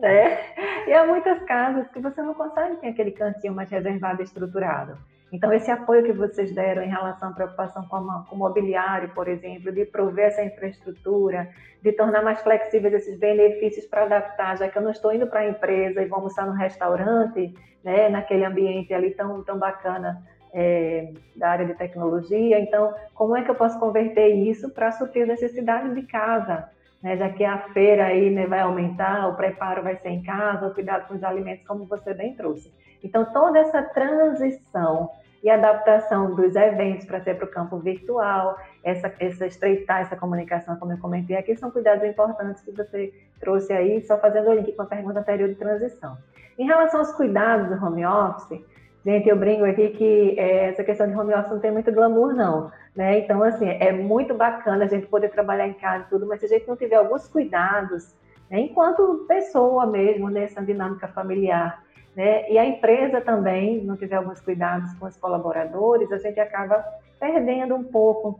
né? 0.01 0.37
E 0.85 0.93
há 0.93 1.07
muitas 1.07 1.41
casas 1.43 1.87
que 1.87 1.99
você 1.99 2.21
não 2.21 2.33
consegue 2.33 2.75
ter 2.77 2.89
aquele 2.89 3.11
cantinho 3.11 3.55
mais 3.55 3.69
reservado 3.69 4.21
e 4.21 4.25
estruturado. 4.25 4.97
Então, 5.35 5.51
esse 5.51 5.69
apoio 5.69 6.01
que 6.05 6.13
vocês 6.13 6.55
deram 6.55 6.81
em 6.81 6.87
relação 6.87 7.27
à 7.27 7.33
preocupação 7.33 7.85
com, 7.89 7.97
a, 7.97 8.25
com 8.29 8.37
o 8.37 8.39
mobiliário, 8.39 9.09
por 9.09 9.27
exemplo, 9.27 9.69
de 9.69 9.83
prover 9.83 10.27
essa 10.27 10.41
infraestrutura, 10.41 11.49
de 11.81 11.91
tornar 11.91 12.23
mais 12.23 12.41
flexíveis 12.41 12.93
esses 12.93 13.19
benefícios 13.19 13.85
para 13.85 14.03
adaptar, 14.03 14.57
já 14.57 14.69
que 14.69 14.77
eu 14.77 14.81
não 14.81 14.91
estou 14.91 15.13
indo 15.13 15.27
para 15.27 15.41
a 15.41 15.49
empresa 15.49 16.01
e 16.01 16.05
vou 16.05 16.19
almoçar 16.19 16.47
no 16.47 16.53
restaurante, 16.53 17.53
né, 17.83 18.07
naquele 18.07 18.45
ambiente 18.45 18.93
ali 18.93 19.11
tão, 19.11 19.43
tão 19.43 19.59
bacana 19.59 20.23
é, 20.53 21.11
da 21.35 21.49
área 21.49 21.65
de 21.65 21.73
tecnologia. 21.73 22.57
Então, 22.57 22.93
como 23.13 23.35
é 23.35 23.43
que 23.43 23.51
eu 23.51 23.55
posso 23.55 23.77
converter 23.77 24.29
isso 24.29 24.69
para 24.69 24.89
suprir 24.93 25.27
necessidades 25.27 25.93
de 25.93 26.03
casa? 26.03 26.69
Né, 27.03 27.17
já 27.17 27.29
que 27.29 27.43
a 27.43 27.57
feira 27.73 28.05
aí 28.05 28.29
né, 28.29 28.47
vai 28.47 28.61
aumentar, 28.61 29.27
o 29.27 29.35
preparo 29.35 29.83
vai 29.83 29.97
ser 29.97 30.09
em 30.11 30.23
casa, 30.23 30.67
o 30.67 30.73
cuidado 30.73 31.09
com 31.09 31.15
os 31.15 31.23
alimentos, 31.25 31.67
como 31.67 31.83
você 31.83 32.13
bem 32.13 32.33
trouxe. 32.35 32.73
Então, 33.03 33.25
toda 33.25 33.59
essa 33.59 33.83
transição 33.83 35.11
e 35.45 35.49
adaptação 35.51 36.33
dos 36.33 36.55
eventos 36.55 37.05
para 37.05 37.21
ser 37.21 37.35
para 37.35 37.45
o 37.45 37.47
campo 37.47 37.77
virtual, 37.77 38.57
essa, 38.83 39.13
essa 39.19 39.45
estreitar 39.45 40.01
essa 40.01 40.15
comunicação, 40.15 40.75
como 40.77 40.91
eu 40.91 40.97
comentei 40.97 41.37
aqui, 41.37 41.55
são 41.55 41.69
cuidados 41.69 42.03
importantes 42.03 42.63
que 42.63 42.71
você 42.71 43.13
trouxe 43.39 43.71
aí, 43.71 44.01
só 44.01 44.17
fazendo 44.17 44.49
o 44.49 44.53
link 44.55 44.71
com 44.71 44.81
a 44.81 44.87
pergunta 44.87 45.19
anterior 45.19 45.47
de 45.47 45.53
transição. 45.53 46.17
Em 46.57 46.65
relação 46.65 46.99
aos 46.99 47.11
cuidados 47.11 47.69
do 47.69 47.85
home 47.85 48.03
office, 48.03 48.59
gente, 49.05 49.29
eu 49.29 49.35
brinco 49.35 49.65
aqui 49.65 49.89
que 49.89 50.35
é, 50.39 50.69
essa 50.69 50.83
questão 50.83 51.07
de 51.07 51.15
home 51.15 51.35
office 51.35 51.51
não 51.51 51.59
tem 51.59 51.71
muito 51.71 51.91
glamour, 51.91 52.33
não. 52.33 52.71
Né? 52.95 53.19
Então, 53.19 53.43
assim, 53.43 53.67
é 53.67 53.91
muito 53.91 54.33
bacana 54.33 54.85
a 54.85 54.87
gente 54.87 55.05
poder 55.05 55.29
trabalhar 55.29 55.67
em 55.67 55.73
casa 55.73 56.05
e 56.05 56.09
tudo, 56.09 56.25
mas 56.25 56.39
se 56.39 56.47
a 56.47 56.49
gente 56.49 56.67
não 56.67 56.75
tiver 56.75 56.95
alguns 56.95 57.27
cuidados, 57.27 58.15
né, 58.49 58.61
enquanto 58.61 59.25
pessoa 59.27 59.85
mesmo, 59.85 60.27
nessa 60.27 60.59
dinâmica 60.59 61.07
familiar, 61.07 61.84
né? 62.15 62.49
E 62.49 62.57
a 62.57 62.65
empresa 62.65 63.21
também 63.21 63.83
não 63.83 63.97
tiver 63.97 64.15
alguns 64.15 64.39
cuidados 64.41 64.93
com 64.95 65.05
os 65.05 65.17
colaboradores, 65.17 66.11
a 66.11 66.17
gente 66.17 66.39
acaba 66.39 66.83
perdendo 67.19 67.75
um 67.75 67.83
pouco 67.83 68.39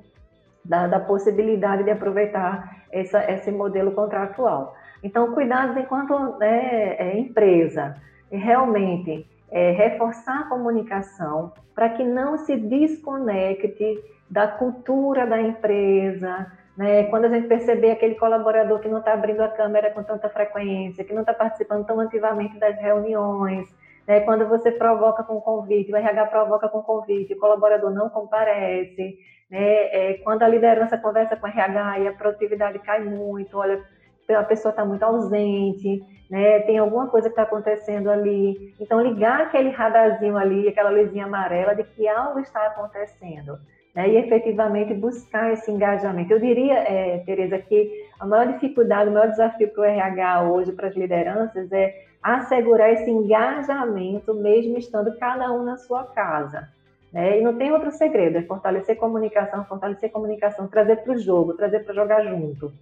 da, 0.63 0.88
da 0.88 1.00
possibilidade 1.00 1.84
de 1.84 1.91
aproveitar 1.91 2.84
essa, 2.91 3.29
esse 3.32 3.51
modelo 3.51 3.91
contratual. 3.91 4.75
Então, 5.03 5.34
cuidados 5.34 5.77
enquanto 5.77 6.38
né, 6.39 6.96
é, 6.98 7.17
empresa, 7.17 7.96
e 8.32 8.38
realmente 8.38 9.27
é, 9.51 9.72
reforçar 9.72 10.41
a 10.41 10.50
comunicação 10.50 11.53
para 11.74 11.89
que 11.89 12.03
não 12.03 12.38
se 12.38 12.55
desconecte 12.55 14.03
da 14.29 14.48
cultura 14.48 15.27
da 15.27 15.39
empresa, 15.41 16.51
né? 16.77 17.03
Quando 17.05 17.25
a 17.25 17.29
gente 17.29 17.48
perceber 17.48 17.91
aquele 17.91 18.15
colaborador 18.15 18.79
que 18.79 18.88
não 18.88 19.00
está 19.00 19.13
abrindo 19.13 19.41
a 19.41 19.48
câmera 19.48 19.91
com 19.91 20.03
tanta 20.03 20.29
frequência, 20.29 21.03
que 21.03 21.13
não 21.13 21.22
está 21.22 21.34
participando 21.34 21.86
tão 21.86 22.00
ativamente 22.00 22.58
das 22.58 22.75
reuniões, 22.77 23.67
né? 24.08 24.20
quando 24.22 24.48
você 24.48 24.72
provoca 24.72 25.24
com 25.24 25.39
convite, 25.39 25.91
o 25.91 25.96
RH 25.96 26.25
provoca 26.27 26.67
com 26.67 26.82
convite, 26.82 27.34
o 27.34 27.39
colaborador 27.39 27.91
não 27.91 28.10
comparece, 28.10 29.17
né? 29.50 30.12
É, 30.12 30.13
quando 30.24 30.44
a 30.44 30.48
liderança 30.48 30.98
conversa 30.98 31.36
com 31.36 31.48
o 31.48 31.50
RH 31.50 32.00
e 32.00 32.08
a 32.08 32.13
produtividade 32.13 32.79
cai 32.79 33.03
muito, 33.03 33.58
olha, 33.58 33.82
a 34.29 34.44
pessoa 34.44 34.72
está 34.72 34.84
muito 34.84 35.03
ausente, 35.03 36.03
né? 36.29 36.62
tem 36.62 36.79
alguma 36.79 37.08
coisa 37.08 37.29
que 37.29 37.34
está 37.34 37.44
acontecendo 37.44 38.10
ali. 38.10 38.74
Então, 38.79 39.00
ligar 39.01 39.41
aquele 39.41 39.70
radarzinho 39.70 40.36
ali, 40.36 40.67
aquela 40.67 40.89
luzinha 40.89 41.25
amarela 41.25 41.75
de 41.75 41.84
que 41.84 42.08
algo 42.08 42.39
está 42.39 42.65
acontecendo 42.65 43.60
né, 43.96 44.10
e 44.10 44.18
efetivamente 44.18 44.94
buscar 44.94 45.54
esse 45.54 45.72
engajamento. 45.72 46.34
Eu 46.34 46.40
diria, 46.40 46.74
é, 46.80 47.20
Tereza, 47.20 47.58
que 47.58 48.06
a 48.20 48.25
maior 48.25 48.48
dificuldade, 48.48 49.10
o 49.10 49.14
maior 49.14 49.30
desafio 49.30 49.70
para 49.70 49.82
o 49.82 49.86
RH 49.86 50.44
hoje, 50.44 50.72
para 50.74 50.88
as 50.88 50.96
lideranças, 50.96 51.72
é 51.72 52.04
assegurar 52.22 52.92
esse 52.92 53.10
engajamento, 53.10 54.34
mesmo 54.34 54.78
estando 54.78 55.16
cada 55.18 55.52
um 55.54 55.64
na 55.64 55.78
sua 55.78 56.04
casa. 56.04 56.68
Né? 57.14 57.40
E 57.40 57.42
não 57.42 57.56
tem 57.56 57.72
outro 57.72 57.92
segredo, 57.92 58.38
é 58.38 58.42
fortalecer 58.42 58.98
comunicação, 58.98 59.64
fortalecer 59.64 60.12
comunicação, 60.12 60.68
trazer 60.68 60.98
para 60.98 61.14
o 61.14 61.18
jogo, 61.18 61.54
trazer 61.54 61.86
para 61.86 61.94
jogar 61.94 62.24
junto. 62.24 62.74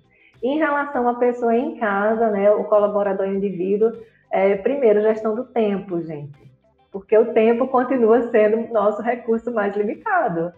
Em 0.41 0.57
relação 0.57 1.07
à 1.07 1.13
pessoa 1.13 1.55
em 1.55 1.77
casa, 1.77 2.29
né, 2.29 2.49
o 2.49 2.63
colaborador 2.63 3.27
indivíduo, 3.27 3.91
é, 4.31 4.55
primeiro, 4.55 5.01
gestão 5.01 5.35
do 5.35 5.43
tempo, 5.43 6.01
gente. 6.01 6.51
Porque 6.91 7.17
o 7.17 7.33
tempo 7.33 7.67
continua 7.67 8.29
sendo 8.29 8.73
nosso 8.73 9.01
recurso 9.01 9.51
mais 9.51 9.75
limitado. 9.75 10.51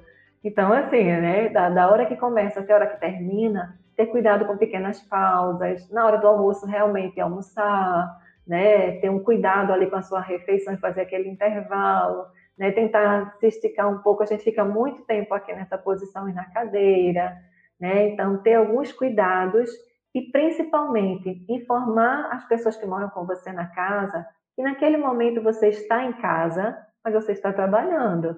Então, 0.46 0.72
assim, 0.72 1.04
né, 1.04 1.50
da, 1.50 1.72
da 1.72 1.90
hora 1.90 2.06
que 2.06 2.16
começa 2.16 2.60
até 2.60 2.72
a 2.72 2.75
hora 2.75 2.88
que 2.88 3.00
termina, 3.00 3.80
ter 3.96 4.06
cuidado 4.06 4.46
com 4.46 4.56
pequenas 4.56 5.02
pausas, 5.02 5.90
na 5.90 6.06
hora 6.06 6.20
do 6.20 6.28
almoço 6.28 6.68
realmente 6.68 7.20
almoçar, 7.20 8.16
né, 8.46 9.00
ter 9.00 9.10
um 9.10 9.24
cuidado 9.24 9.74
ali 9.74 9.90
com 9.90 9.96
a 9.96 10.04
sua 10.04 10.22
refeição 10.22 10.75
e 10.75 10.78
fazer 10.78 11.02
aquele 11.02 11.28
intervalo, 11.28 12.28
né, 12.56 12.72
tentar 12.72 13.36
se 13.40 13.48
esticar 13.48 13.90
um 13.90 13.98
pouco, 14.04 14.22
a 14.22 14.28
gente 14.28 14.44
fica 14.44 14.64
muito 14.64 15.02
tempo 15.06 15.34
aqui 15.34 15.52
nessa 15.52 15.80
posição 15.80 16.30
e 16.30 16.34
na 16.34 16.46
cadeira, 16.46 17.36
né, 17.80 18.10
então 18.10 18.38
ter 18.38 18.54
alguns 18.54 18.94
cuidados 18.94 19.68
e 20.14 20.32
principalmente 20.32 21.44
informar 21.50 22.30
as 22.32 22.48
pessoas 22.48 22.78
que 22.78 22.86
moram 22.86 23.10
com 23.10 23.25
você 23.25 23.52
na 23.52 23.66
casa 23.66 24.24
que 24.56 24.62
naquele 24.62 24.98
momento 24.98 25.42
você 25.42 25.70
está 25.70 26.04
em 26.04 26.14
casa, 26.14 26.78
mas 27.04 27.16
você 27.16 27.32
está 27.32 27.52
trabalhando, 27.52 28.38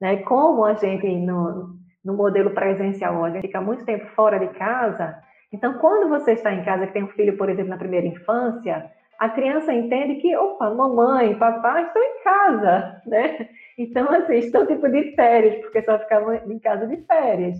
né? 0.00 0.18
Como 0.22 0.64
a 0.64 0.74
gente, 0.74 1.06
no, 1.16 1.76
no 2.04 2.14
modelo 2.14 2.50
presencial, 2.50 3.24
a 3.24 3.30
gente 3.30 3.42
fica 3.42 3.60
muito 3.60 3.84
tempo 3.84 4.06
fora 4.14 4.38
de 4.38 4.48
casa, 4.58 5.16
então 5.52 5.74
quando 5.78 6.08
você 6.08 6.32
está 6.32 6.52
em 6.52 6.64
casa, 6.64 6.86
que 6.86 6.92
tem 6.92 7.04
um 7.04 7.08
filho, 7.08 7.36
por 7.36 7.48
exemplo, 7.48 7.70
na 7.70 7.78
primeira 7.78 8.06
infância, 8.06 8.90
a 9.18 9.28
criança 9.28 9.72
entende 9.72 10.20
que, 10.20 10.36
opa, 10.36 10.70
mamãe, 10.70 11.36
papai 11.36 11.86
estão 11.86 12.02
em 12.02 12.22
casa, 12.22 13.02
né? 13.04 13.48
Então, 13.76 14.08
assim, 14.10 14.34
estão 14.34 14.66
tipo 14.66 14.88
de 14.88 15.14
férias, 15.14 15.60
porque 15.60 15.82
só 15.82 15.98
ficavam 15.98 16.34
em 16.34 16.58
casa 16.58 16.86
de 16.86 16.96
férias. 17.04 17.56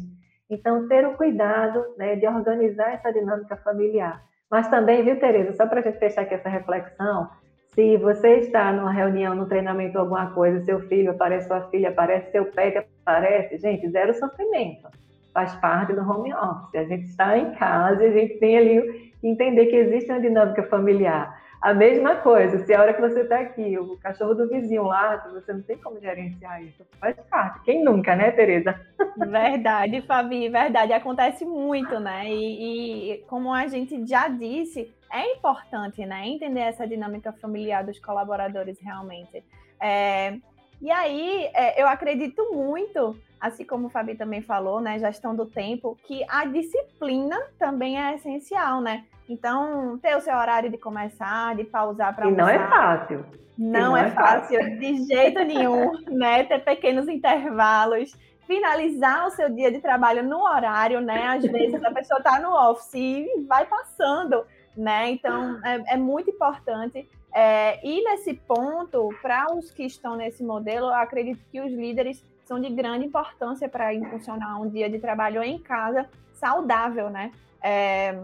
Então, 0.50 0.88
ter 0.88 1.06
o 1.06 1.16
cuidado 1.16 1.84
né, 1.96 2.16
de 2.16 2.26
organizar 2.26 2.94
essa 2.94 3.12
dinâmica 3.12 3.56
familiar. 3.58 4.22
Mas 4.50 4.68
também, 4.68 5.04
viu, 5.04 5.18
Tereza, 5.18 5.52
só 5.52 5.66
para 5.66 5.80
a 5.80 5.82
gente 5.82 5.98
fechar 5.98 6.22
aqui 6.22 6.34
essa 6.34 6.48
reflexão, 6.48 7.28
se 7.74 7.96
você 7.96 8.38
está 8.38 8.72
numa 8.72 8.92
reunião, 8.92 9.34
no 9.34 9.46
treinamento, 9.46 9.98
alguma 9.98 10.30
coisa, 10.30 10.64
seu 10.64 10.80
filho 10.88 11.10
aparece, 11.10 11.46
sua 11.46 11.62
filha 11.68 11.90
aparece, 11.90 12.32
seu 12.32 12.46
pet 12.46 12.84
aparece, 13.04 13.58
gente, 13.58 13.88
zero 13.90 14.14
sofrimento. 14.14 14.88
Faz 15.32 15.54
parte 15.56 15.92
do 15.92 16.00
home 16.00 16.34
office. 16.34 16.74
A 16.74 16.84
gente 16.84 17.04
está 17.04 17.38
em 17.38 17.52
casa 17.54 18.02
e 18.02 18.08
a 18.08 18.12
gente 18.12 18.38
tem 18.38 18.58
ali 18.58 19.12
que 19.20 19.28
entender 19.28 19.66
que 19.66 19.76
existe 19.76 20.10
uma 20.10 20.20
dinâmica 20.20 20.62
familiar. 20.64 21.38
A 21.60 21.74
mesma 21.74 22.14
coisa, 22.16 22.64
se 22.64 22.72
a 22.72 22.80
hora 22.80 22.94
que 22.94 23.00
você 23.00 23.22
está 23.22 23.40
aqui, 23.40 23.76
o 23.76 23.96
cachorro 23.98 24.34
do 24.34 24.48
vizinho 24.48 24.84
lá, 24.84 25.16
você 25.32 25.52
não 25.52 25.62
tem 25.62 25.76
como 25.76 26.00
gerenciar 26.00 26.62
isso. 26.62 26.84
Faz 27.00 27.16
parte. 27.28 27.64
Quem 27.64 27.82
nunca, 27.82 28.14
né, 28.14 28.30
Tereza? 28.30 28.80
Verdade, 29.16 30.00
Fabi, 30.02 30.48
verdade. 30.48 30.92
Acontece 30.92 31.44
muito, 31.44 31.98
né? 31.98 32.28
E, 32.28 33.12
e 33.12 33.18
como 33.26 33.52
a 33.52 33.66
gente 33.66 34.06
já 34.06 34.28
disse, 34.28 34.92
é 35.12 35.32
importante, 35.32 36.04
né, 36.04 36.26
entender 36.26 36.60
essa 36.60 36.86
dinâmica 36.86 37.32
familiar 37.32 37.84
dos 37.84 37.98
colaboradores 37.98 38.78
realmente. 38.80 39.44
É, 39.80 40.38
e 40.80 40.90
aí, 40.90 41.50
é, 41.54 41.80
eu 41.82 41.88
acredito 41.88 42.52
muito, 42.52 43.18
assim 43.40 43.64
como 43.64 43.86
o 43.86 43.90
Fabi 43.90 44.14
também 44.14 44.42
falou, 44.42 44.80
né, 44.80 44.98
gestão 44.98 45.34
do 45.34 45.46
tempo, 45.46 45.98
que 46.04 46.24
a 46.28 46.44
disciplina 46.44 47.36
também 47.58 48.00
é 48.00 48.14
essencial, 48.14 48.80
né? 48.80 49.04
Então, 49.28 49.98
ter 49.98 50.16
o 50.16 50.20
seu 50.20 50.34
horário 50.34 50.70
de 50.70 50.78
começar, 50.78 51.54
de 51.56 51.64
pausar 51.64 52.14
para 52.14 52.26
almoçar. 52.26 52.54
E 52.54 52.58
não 52.58 52.64
é 52.64 52.68
fácil. 52.68 53.26
Não, 53.58 53.80
não 53.80 53.96
é, 53.96 54.06
é 54.06 54.10
fácil, 54.10 54.58
fácil, 54.58 54.78
de 54.78 55.04
jeito 55.04 55.44
nenhum, 55.44 55.92
né? 56.08 56.44
Ter 56.44 56.60
pequenos 56.60 57.08
intervalos, 57.08 58.16
finalizar 58.46 59.26
o 59.26 59.30
seu 59.30 59.50
dia 59.50 59.70
de 59.70 59.80
trabalho 59.80 60.22
no 60.22 60.40
horário, 60.42 61.00
né? 61.00 61.26
Às 61.26 61.42
vezes 61.44 61.82
a 61.84 61.90
pessoa 61.90 62.18
está 62.18 62.40
no 62.40 62.54
office 62.70 62.94
e 62.94 63.44
vai 63.46 63.66
passando 63.66 64.44
né? 64.78 65.10
Então 65.10 65.60
é, 65.64 65.94
é 65.94 65.96
muito 65.96 66.30
importante. 66.30 67.08
É, 67.34 67.84
e 67.86 68.02
nesse 68.04 68.34
ponto, 68.34 69.10
para 69.20 69.52
os 69.54 69.70
que 69.70 69.84
estão 69.84 70.16
nesse 70.16 70.42
modelo, 70.42 70.86
eu 70.86 70.94
acredito 70.94 71.40
que 71.50 71.60
os 71.60 71.70
líderes 71.70 72.24
são 72.44 72.58
de 72.58 72.70
grande 72.70 73.04
importância 73.04 73.68
para 73.68 73.92
impulsionar 73.92 74.60
um 74.60 74.68
dia 74.68 74.88
de 74.88 74.98
trabalho 74.98 75.42
em 75.42 75.58
casa 75.58 76.08
saudável, 76.32 77.10
né? 77.10 77.32
É, 77.62 78.22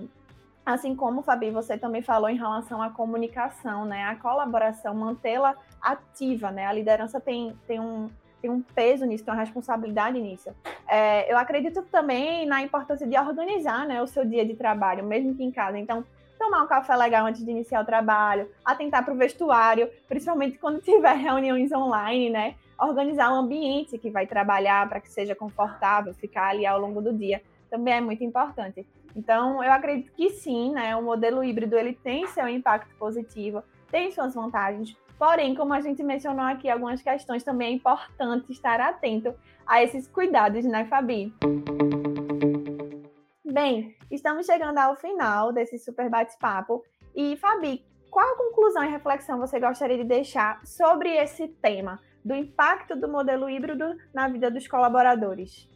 assim 0.65 0.95
como, 0.97 1.23
Fabi, 1.23 1.51
você 1.51 1.77
também 1.77 2.01
falou 2.01 2.31
em 2.31 2.37
relação 2.37 2.81
à 2.81 2.89
comunicação, 2.89 3.85
né? 3.85 4.05
A 4.05 4.17
colaboração, 4.17 4.95
mantê-la 4.95 5.55
ativa, 5.83 6.51
né? 6.51 6.67
A 6.67 6.73
liderança 6.73 7.21
tem, 7.21 7.55
tem, 7.67 7.79
um, 7.81 8.09
tem 8.41 8.51
um 8.51 8.63
peso 8.63 9.05
nisso, 9.05 9.25
tem 9.25 9.35
uma 9.35 9.41
responsabilidade 9.41 10.19
nisso. 10.19 10.51
É, 10.89 11.31
eu 11.31 11.37
acredito 11.37 11.83
também 11.83 12.47
na 12.47 12.63
importância 12.63 13.07
de 13.07 13.19
organizar 13.19 13.87
né, 13.87 14.01
o 14.01 14.07
seu 14.07 14.25
dia 14.25 14.45
de 14.47 14.55
trabalho, 14.55 15.05
mesmo 15.05 15.35
que 15.35 15.43
em 15.43 15.51
casa. 15.51 15.79
Então, 15.79 16.05
tomar 16.39 16.63
um 16.63 16.67
café 16.67 16.95
legal 16.97 17.27
antes 17.27 17.45
de 17.45 17.51
iniciar 17.51 17.83
o 17.83 17.85
trabalho, 17.85 18.49
atentar 18.65 19.05
para 19.05 19.15
o 19.15 19.17
vestuário, 19.17 19.89
principalmente 20.09 20.59
quando 20.59 20.81
tiver 20.81 21.15
reuniões 21.17 21.73
online, 21.73 22.31
né? 22.31 22.55
Organizar 22.79 23.33
um 23.33 23.37
ambiente 23.37 23.99
que 23.99 24.11
vai 24.11 24.27
trabalhar 24.27 24.89
para 24.89 25.01
que 25.01 25.11
seja 25.11 25.35
confortável, 25.35 26.13
ficar 26.15 26.49
ali 26.49 26.67
ao 26.67 26.81
longo 26.81 27.01
do 27.01 27.13
dia, 27.13 27.43
também 27.71 27.95
é 27.95 28.01
muito 28.01 28.25
importante. 28.25 28.87
Então, 29.15 29.63
eu 29.63 29.73
acredito 29.73 30.13
que 30.13 30.31
sim, 30.31 30.73
né? 30.73 30.97
O 30.97 31.03
modelo 31.03 31.43
híbrido 31.45 31.77
ele 31.77 31.93
tem 31.93 32.27
seu 32.27 32.49
impacto 32.49 32.95
positivo, 32.97 33.63
tem 33.91 34.11
suas 34.11 34.35
vantagens, 34.35 34.97
Porém, 35.19 35.55
como 35.55 35.73
a 35.73 35.81
gente 35.81 36.03
mencionou 36.03 36.45
aqui, 36.45 36.69
algumas 36.69 37.01
questões 37.01 37.45
também 37.45 37.69
é 37.69 37.73
importante 37.73 38.51
estar 38.51 38.81
atento 38.81 39.35
a 39.67 39.83
esses 39.83 40.09
cuidados, 40.09 40.65
né, 40.65 40.85
Fabi? 40.87 41.33
Bem, 43.45 43.95
estamos 44.15 44.47
chegando 44.47 44.79
ao 44.79 44.97
final 44.97 45.53
desse 45.53 45.79
super 45.79 46.09
bate-papo. 46.09 46.83
E, 47.15 47.37
Fabi, 47.37 47.85
qual 48.11 48.37
conclusão 48.37 48.85
e 48.85 48.89
reflexão 48.89 49.39
você 49.39 49.59
gostaria 49.59 49.97
de 49.97 50.05
deixar 50.05 50.61
sobre 50.65 51.11
esse 51.17 51.49
tema 51.49 51.99
do 52.25 52.35
impacto 52.35 52.97
do 52.97 53.09
modelo 53.09 53.51
híbrido 53.51 53.97
na 54.15 54.29
vida 54.29 54.51
dos 54.51 54.67
colaboradores? 54.67 55.69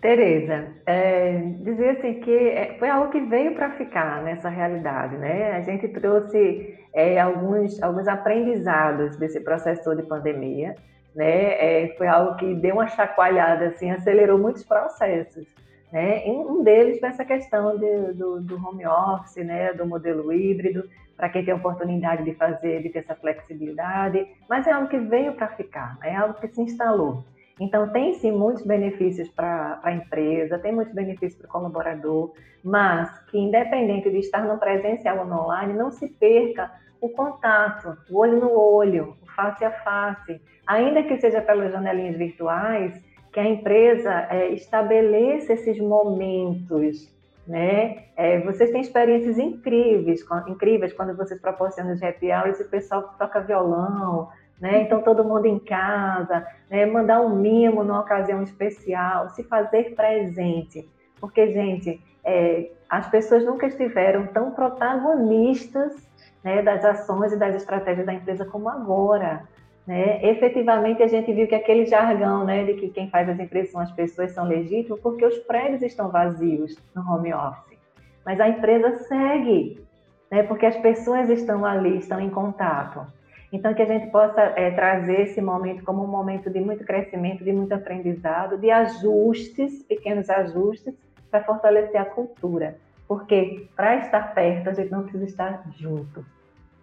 Tereza, 0.00 0.68
é, 0.86 1.36
dizer 1.58 1.90
assim 1.90 2.20
que 2.20 2.34
é, 2.34 2.76
foi 2.78 2.88
algo 2.88 3.10
que 3.12 3.20
veio 3.20 3.54
para 3.54 3.70
ficar 3.72 4.22
nessa 4.22 4.48
realidade, 4.48 5.16
né? 5.18 5.52
A 5.52 5.60
gente 5.60 5.88
trouxe 5.88 6.78
é, 6.94 7.20
alguns, 7.20 7.82
alguns 7.82 8.08
aprendizados 8.08 9.16
desse 9.16 9.40
processo 9.40 9.94
de 9.94 10.02
pandemia, 10.02 10.74
né? 11.14 11.84
É, 11.84 11.94
foi 11.98 12.08
algo 12.08 12.36
que 12.36 12.54
deu 12.54 12.76
uma 12.76 12.88
chacoalhada, 12.88 13.66
assim, 13.66 13.90
acelerou 13.90 14.38
muitos 14.38 14.64
processos. 14.64 15.46
Né? 15.92 16.22
Um 16.26 16.62
deles 16.62 17.00
foi 17.00 17.08
essa 17.08 17.24
questão 17.24 17.76
de, 17.76 18.12
do, 18.12 18.40
do, 18.40 18.56
home 18.56 18.86
office, 18.86 19.44
né? 19.44 19.72
do 19.72 19.84
modelo 19.86 20.32
híbrido, 20.32 20.88
para 21.16 21.28
quem 21.28 21.44
tem 21.44 21.52
a 21.52 21.56
oportunidade 21.56 22.24
de 22.24 22.34
fazer, 22.34 22.82
de 22.82 22.88
ter 22.88 23.00
essa 23.00 23.14
flexibilidade, 23.14 24.26
mas 24.48 24.66
é 24.66 24.72
algo 24.72 24.88
que 24.88 24.98
veio 24.98 25.34
para 25.34 25.48
ficar, 25.48 25.98
é 26.02 26.16
algo 26.16 26.34
que 26.40 26.48
se 26.48 26.62
instalou. 26.62 27.24
Então, 27.60 27.90
tem 27.90 28.14
sim 28.14 28.32
muitos 28.32 28.64
benefícios 28.64 29.28
para 29.28 29.78
a 29.82 29.92
empresa, 29.92 30.58
tem 30.58 30.72
muitos 30.72 30.94
benefícios 30.94 31.34
para 31.34 31.46
o 31.46 31.52
colaborador, 31.52 32.32
mas 32.64 33.10
que, 33.26 33.38
independente 33.38 34.10
de 34.10 34.18
estar 34.18 34.42
no 34.44 34.58
presencial 34.58 35.18
ou 35.18 35.26
no 35.26 35.42
online, 35.42 35.74
não 35.74 35.90
se 35.90 36.08
perca 36.08 36.70
o 37.02 37.10
contato, 37.10 37.98
o 38.10 38.18
olho 38.18 38.40
no 38.40 38.58
olho, 38.58 39.14
o 39.22 39.26
face 39.32 39.62
a 39.62 39.70
face, 39.70 40.40
ainda 40.66 41.02
que 41.02 41.18
seja 41.18 41.42
pelas 41.42 41.70
janelinhas 41.70 42.16
virtuais, 42.16 43.04
que 43.32 43.38
a 43.38 43.48
empresa 43.48 44.26
é, 44.30 44.48
estabeleça 44.50 45.52
esses 45.52 45.78
momentos, 45.78 47.08
né? 47.46 48.04
É, 48.16 48.40
vocês 48.40 48.70
têm 48.70 48.80
experiências 48.80 49.38
incríveis, 49.38 50.24
incríveis 50.46 50.92
quando 50.92 51.16
vocês 51.16 51.40
proporcionam 51.40 51.92
os 51.92 52.02
happy 52.02 52.32
hours 52.32 52.60
e 52.60 52.64
o 52.64 52.68
pessoal 52.68 53.14
toca 53.18 53.40
violão, 53.40 54.28
né? 54.60 54.82
Então 54.82 55.02
todo 55.02 55.24
mundo 55.24 55.46
em 55.46 55.58
casa, 55.58 56.46
né? 56.68 56.84
mandar 56.86 57.20
um 57.20 57.34
mimo 57.34 57.82
numa 57.82 58.00
ocasião 58.00 58.42
especial, 58.42 59.30
se 59.30 59.42
fazer 59.44 59.94
presente, 59.94 60.88
porque 61.20 61.50
gente, 61.50 62.00
é, 62.24 62.70
as 62.88 63.08
pessoas 63.08 63.44
nunca 63.44 63.66
estiveram 63.66 64.26
tão 64.26 64.50
protagonistas 64.50 65.94
né, 66.42 66.62
das 66.62 66.84
ações 66.84 67.32
e 67.32 67.36
das 67.36 67.54
estratégias 67.54 68.06
da 68.06 68.12
empresa 68.12 68.44
como 68.44 68.68
agora. 68.68 69.48
Né? 69.90 70.24
Efetivamente, 70.24 71.02
a 71.02 71.08
gente 71.08 71.32
viu 71.32 71.48
que 71.48 71.54
aquele 71.56 71.84
jargão 71.84 72.44
né, 72.44 72.62
de 72.62 72.74
que 72.74 72.90
quem 72.90 73.10
faz 73.10 73.28
as 73.28 73.40
impressões, 73.40 73.88
as 73.88 73.94
pessoas 73.96 74.30
são 74.30 74.46
legítimas, 74.46 75.00
porque 75.00 75.26
os 75.26 75.36
prédios 75.38 75.82
estão 75.82 76.08
vazios 76.12 76.76
no 76.94 77.02
home 77.02 77.34
office. 77.34 77.76
Mas 78.24 78.38
a 78.38 78.48
empresa 78.48 78.98
segue, 78.98 79.84
né, 80.30 80.44
porque 80.44 80.64
as 80.64 80.76
pessoas 80.76 81.28
estão 81.28 81.64
ali, 81.64 81.98
estão 81.98 82.20
em 82.20 82.30
contato. 82.30 83.04
Então, 83.52 83.74
que 83.74 83.82
a 83.82 83.86
gente 83.86 84.12
possa 84.12 84.40
é, 84.54 84.70
trazer 84.70 85.22
esse 85.22 85.42
momento 85.42 85.82
como 85.82 86.04
um 86.04 86.06
momento 86.06 86.48
de 86.48 86.60
muito 86.60 86.84
crescimento, 86.84 87.42
de 87.42 87.52
muito 87.52 87.72
aprendizado, 87.72 88.58
de 88.58 88.70
ajustes, 88.70 89.82
pequenos 89.82 90.30
ajustes, 90.30 90.94
para 91.32 91.42
fortalecer 91.42 92.00
a 92.00 92.04
cultura. 92.04 92.76
Porque 93.08 93.68
para 93.74 93.96
estar 93.96 94.34
perto, 94.34 94.70
a 94.70 94.72
gente 94.72 94.92
não 94.92 95.02
precisa 95.02 95.24
estar 95.24 95.64
junto 95.76 96.24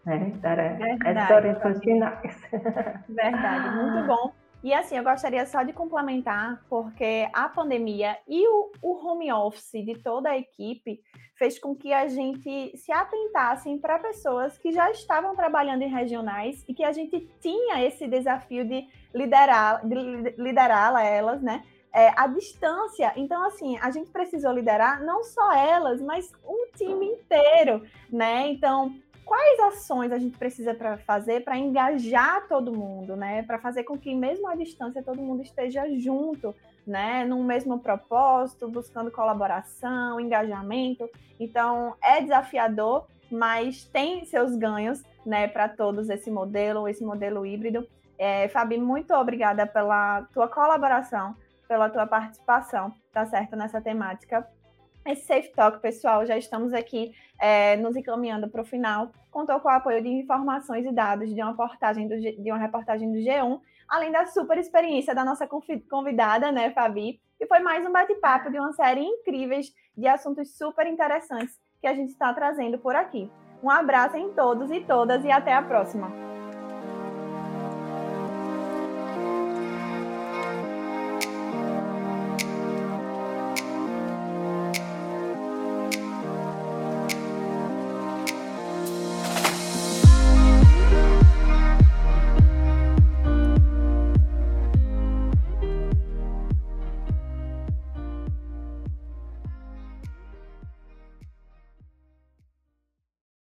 né? 0.08 0.34
Dar 0.42 0.58
essas 0.58 1.36
orientações 1.36 1.80
finais. 1.80 2.42
Verdade, 3.10 3.76
muito 3.76 4.08
bom. 4.08 4.34
E 4.64 4.74
assim, 4.74 4.98
eu 4.98 5.04
gostaria 5.04 5.46
só 5.46 5.62
de 5.62 5.72
complementar, 5.72 6.64
porque 6.68 7.30
a 7.32 7.48
pandemia 7.48 8.18
e 8.28 8.48
o, 8.48 8.72
o 8.82 9.08
home 9.08 9.32
office 9.32 9.86
de 9.86 9.94
toda 10.02 10.30
a 10.30 10.38
equipe 10.38 11.00
fez 11.36 11.60
com 11.60 11.76
que 11.76 11.94
a 11.94 12.08
gente 12.08 12.76
se 12.76 12.92
atentasse 12.92 13.74
para 13.78 14.00
pessoas 14.00 14.58
que 14.58 14.72
já 14.72 14.90
estavam 14.90 15.36
trabalhando 15.36 15.84
em 15.84 15.94
regionais 15.94 16.66
e 16.68 16.74
que 16.74 16.84
a 16.84 16.92
gente 16.92 17.20
tinha 17.40 17.86
esse 17.86 18.08
desafio 18.08 18.68
de 18.68 18.88
liderar, 19.14 19.86
de 19.88 19.96
liderá-las, 20.38 21.06
elas, 21.06 21.42
né? 21.42 21.64
É, 21.94 22.12
a 22.16 22.28
distância. 22.28 23.14
Então, 23.16 23.46
assim, 23.46 23.78
a 23.80 23.90
gente 23.92 24.12
precisou 24.12 24.52
liderar 24.52 25.04
não 25.04 25.24
só 25.24 25.54
elas, 25.54 26.02
mas 26.02 26.32
um 26.44 26.72
time 26.76 27.06
inteiro, 27.06 27.84
né? 28.12 28.50
Então, 28.50 28.94
quais 29.28 29.60
ações 29.60 30.12
a 30.12 30.18
gente 30.18 30.38
precisa 30.38 30.74
para 30.74 30.98
fazer 31.00 31.44
para 31.44 31.58
engajar 31.58 32.48
todo 32.48 32.74
mundo, 32.74 33.16
né? 33.16 33.44
Para 33.44 33.60
fazer 33.60 33.84
com 33.84 33.98
que 33.98 34.16
mesmo 34.16 34.48
à 34.48 34.56
distância 34.56 35.04
todo 35.04 35.22
mundo 35.22 35.44
esteja 35.44 35.84
junto, 36.00 36.56
né? 36.86 37.26
Num 37.26 37.44
mesmo 37.44 37.78
propósito, 37.78 38.70
buscando 38.70 39.12
colaboração, 39.12 40.20
engajamento. 40.20 41.08
Então 41.38 41.94
é 42.02 42.22
desafiador, 42.22 43.06
mas 43.30 43.84
tem 43.84 44.24
seus 44.24 44.56
ganhos, 44.56 45.04
né? 45.26 45.48
Para 45.48 45.68
todos 45.68 46.10
esse 46.10 46.32
modelo, 46.32 46.88
esse 46.88 47.04
modelo 47.04 47.46
híbrido. 47.46 47.86
É, 48.18 48.48
Fabi, 48.48 48.78
muito 48.78 49.14
obrigada 49.14 49.68
pela 49.68 50.24
tua 50.34 50.48
colaboração, 50.48 51.36
pela 51.68 51.90
tua 51.90 52.08
participação, 52.08 52.92
tá 53.12 53.26
certo, 53.26 53.56
nessa 53.56 53.80
temática 53.80 54.48
esse 55.12 55.26
Safe 55.26 55.50
Talk, 55.54 55.80
pessoal, 55.80 56.26
já 56.26 56.38
estamos 56.38 56.74
aqui 56.74 57.14
é, 57.40 57.76
nos 57.78 57.96
encaminhando 57.96 58.50
para 58.50 58.62
o 58.62 58.66
final. 58.66 59.12
Contou 59.32 59.60
com 59.60 59.68
o 59.68 59.72
apoio 59.72 60.02
de 60.02 60.10
informações 60.10 60.86
e 60.86 60.92
dados 60.92 61.34
de 61.34 61.42
uma, 61.42 61.52
reportagem 61.52 62.08
do, 62.08 62.20
de 62.20 62.52
uma 62.52 62.58
reportagem 62.58 63.12
do 63.12 63.18
G1, 63.20 63.60
além 63.88 64.12
da 64.12 64.26
super 64.26 64.58
experiência 64.58 65.16
da 65.16 65.24
nossa 65.24 65.48
convidada, 65.90 66.52
né, 66.52 66.72
Fabi? 66.72 67.20
E 67.40 67.46
foi 67.46 67.60
mais 67.60 67.86
um 67.86 67.92
bate-papo 67.92 68.52
de 68.52 68.60
uma 68.60 68.74
série 68.74 69.02
incríveis 69.02 69.74
de 69.96 70.08
assuntos 70.08 70.58
super 70.58 70.88
interessantes 70.88 71.58
que 71.80 71.88
a 71.88 71.94
gente 71.94 72.12
está 72.12 72.34
trazendo 72.34 72.78
por 72.80 72.96
aqui. 72.96 73.32
Um 73.62 73.70
abraço 73.70 74.18
em 74.18 74.34
todos 74.34 74.72
e 74.72 74.82
todas 74.82 75.24
e 75.24 75.32
até 75.32 75.54
a 75.54 75.62
próxima! 75.62 76.37